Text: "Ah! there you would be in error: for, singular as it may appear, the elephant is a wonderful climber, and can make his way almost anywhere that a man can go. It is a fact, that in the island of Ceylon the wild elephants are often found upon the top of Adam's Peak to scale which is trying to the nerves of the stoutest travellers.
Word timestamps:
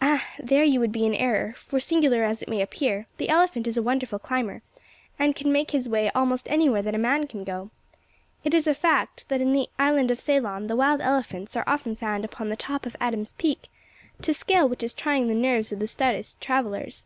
"Ah! 0.00 0.24
there 0.42 0.64
you 0.64 0.80
would 0.80 0.92
be 0.92 1.04
in 1.04 1.12
error: 1.14 1.52
for, 1.58 1.78
singular 1.78 2.24
as 2.24 2.42
it 2.42 2.48
may 2.48 2.62
appear, 2.62 3.06
the 3.18 3.28
elephant 3.28 3.66
is 3.66 3.76
a 3.76 3.82
wonderful 3.82 4.18
climber, 4.18 4.62
and 5.18 5.36
can 5.36 5.52
make 5.52 5.72
his 5.72 5.90
way 5.90 6.10
almost 6.14 6.48
anywhere 6.50 6.80
that 6.80 6.94
a 6.94 6.96
man 6.96 7.26
can 7.26 7.44
go. 7.44 7.68
It 8.44 8.54
is 8.54 8.66
a 8.66 8.72
fact, 8.72 9.28
that 9.28 9.42
in 9.42 9.52
the 9.52 9.68
island 9.78 10.10
of 10.10 10.18
Ceylon 10.20 10.68
the 10.68 10.76
wild 10.76 11.02
elephants 11.02 11.54
are 11.54 11.64
often 11.66 11.94
found 11.96 12.24
upon 12.24 12.48
the 12.48 12.56
top 12.56 12.86
of 12.86 12.96
Adam's 12.98 13.34
Peak 13.34 13.68
to 14.22 14.32
scale 14.32 14.66
which 14.66 14.82
is 14.82 14.94
trying 14.94 15.28
to 15.28 15.34
the 15.34 15.38
nerves 15.38 15.70
of 15.70 15.80
the 15.80 15.86
stoutest 15.86 16.40
travellers. 16.40 17.04